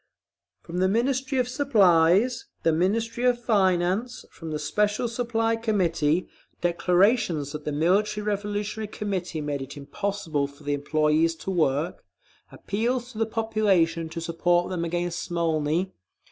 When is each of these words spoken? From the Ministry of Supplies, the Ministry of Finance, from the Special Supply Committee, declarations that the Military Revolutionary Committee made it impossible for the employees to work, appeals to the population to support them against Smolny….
From 0.63 0.79
the 0.79 0.87
Ministry 0.87 1.37
of 1.37 1.47
Supplies, 1.47 2.47
the 2.63 2.73
Ministry 2.73 3.23
of 3.23 3.39
Finance, 3.39 4.25
from 4.31 4.49
the 4.49 4.57
Special 4.57 5.07
Supply 5.07 5.55
Committee, 5.55 6.27
declarations 6.59 7.51
that 7.51 7.65
the 7.65 7.71
Military 7.71 8.23
Revolutionary 8.25 8.87
Committee 8.87 9.41
made 9.41 9.61
it 9.61 9.77
impossible 9.77 10.47
for 10.47 10.63
the 10.63 10.73
employees 10.73 11.35
to 11.35 11.51
work, 11.51 12.03
appeals 12.51 13.11
to 13.11 13.19
the 13.19 13.27
population 13.27 14.09
to 14.09 14.19
support 14.19 14.71
them 14.71 14.83
against 14.83 15.19
Smolny…. 15.29 15.91